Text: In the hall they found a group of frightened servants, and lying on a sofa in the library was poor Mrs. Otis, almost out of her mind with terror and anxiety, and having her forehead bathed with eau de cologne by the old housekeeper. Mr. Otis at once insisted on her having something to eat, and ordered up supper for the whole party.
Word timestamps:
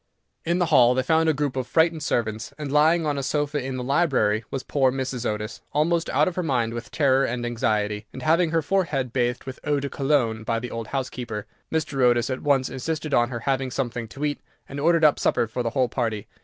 In 0.45 0.57
the 0.57 0.65
hall 0.65 0.95
they 0.95 1.03
found 1.03 1.29
a 1.29 1.31
group 1.33 1.55
of 1.55 1.67
frightened 1.67 2.01
servants, 2.01 2.55
and 2.57 2.71
lying 2.71 3.05
on 3.05 3.19
a 3.19 3.21
sofa 3.21 3.63
in 3.63 3.77
the 3.77 3.83
library 3.83 4.43
was 4.49 4.63
poor 4.63 4.91
Mrs. 4.91 5.27
Otis, 5.29 5.61
almost 5.73 6.09
out 6.09 6.27
of 6.27 6.33
her 6.35 6.41
mind 6.41 6.73
with 6.73 6.89
terror 6.89 7.23
and 7.23 7.45
anxiety, 7.45 8.07
and 8.11 8.23
having 8.23 8.49
her 8.49 8.63
forehead 8.63 9.13
bathed 9.13 9.43
with 9.43 9.59
eau 9.63 9.79
de 9.79 9.89
cologne 9.89 10.41
by 10.41 10.57
the 10.57 10.71
old 10.71 10.87
housekeeper. 10.87 11.45
Mr. 11.71 12.01
Otis 12.01 12.31
at 12.31 12.41
once 12.41 12.67
insisted 12.67 13.13
on 13.13 13.29
her 13.29 13.41
having 13.41 13.69
something 13.69 14.07
to 14.07 14.25
eat, 14.25 14.41
and 14.67 14.79
ordered 14.79 15.05
up 15.05 15.19
supper 15.19 15.45
for 15.45 15.61
the 15.61 15.69
whole 15.69 15.87
party. 15.87 16.27